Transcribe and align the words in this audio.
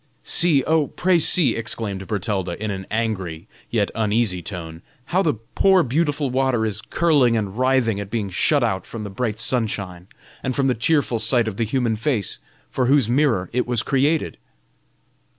"See, 0.23 0.63
oh, 0.63 0.87
pray 0.87 1.19
see," 1.19 1.55
exclaimed 1.55 2.07
Bertalda, 2.07 2.59
in 2.59 2.71
an 2.71 2.87
angry, 2.89 3.47
yet 3.69 3.91
uneasy 3.93 4.41
tone, 4.41 4.81
"how 5.05 5.21
the 5.21 5.35
poor 5.53 5.83
beautiful 5.83 6.31
water 6.31 6.65
is 6.65 6.81
curling 6.81 7.37
and 7.37 7.55
writhing 7.55 7.99
at 7.99 8.09
being 8.09 8.31
shut 8.31 8.63
out 8.63 8.87
from 8.87 9.03
the 9.03 9.11
bright 9.11 9.39
sunshine 9.39 10.07
and 10.41 10.55
from 10.55 10.65
the 10.65 10.73
cheerful 10.73 11.19
sight 11.19 11.47
of 11.47 11.57
the 11.57 11.65
human 11.65 11.95
face, 11.95 12.39
for 12.71 12.87
whose 12.87 13.07
mirror 13.07 13.47
it 13.53 13.67
was 13.67 13.83
created!" 13.83 14.39